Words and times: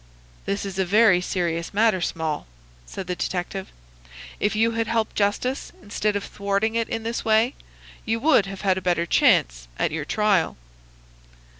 "This 0.45 0.65
is 0.65 0.79
a 0.79 0.83
very 0.83 1.21
serious 1.21 1.75
matter, 1.75 2.01
Small," 2.01 2.47
said 2.87 3.05
the 3.05 3.13
detective. 3.15 3.67
"If 4.39 4.55
you 4.55 4.71
had 4.71 4.87
helped 4.87 5.15
justice, 5.15 5.71
instead 5.79 6.15
of 6.15 6.23
thwarting 6.23 6.73
it 6.73 6.89
in 6.89 7.03
this 7.03 7.23
way, 7.23 7.53
you 8.03 8.19
would 8.19 8.47
have 8.47 8.61
had 8.61 8.79
a 8.79 8.81
better 8.81 9.05
chance 9.05 9.67
at 9.77 9.91
your 9.91 10.05
trial." 10.05 10.57